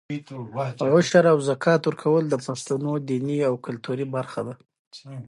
[0.97, 4.53] عشر او زکات ورکول د پښتنو دیني او کلتوري برخه ده.